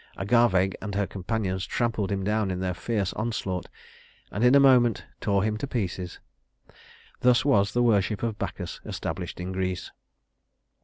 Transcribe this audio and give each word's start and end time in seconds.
Agave 0.17 0.73
and 0.81 0.95
her 0.95 1.05
companions 1.05 1.63
trampled 1.63 2.11
him 2.11 2.23
down 2.23 2.49
in 2.49 2.59
their 2.59 2.73
fierce 2.73 3.13
onslaught, 3.13 3.69
and 4.31 4.43
in 4.43 4.55
a 4.55 4.59
moment 4.59 5.05
tore 5.19 5.43
him 5.43 5.57
to 5.57 5.67
pieces. 5.67 6.17
Thus 7.19 7.45
was 7.45 7.73
the 7.73 7.83
worship 7.83 8.23
of 8.23 8.39
Bacchus 8.39 8.81
established 8.83 9.39
in 9.39 9.51
Greece. 9.51 9.91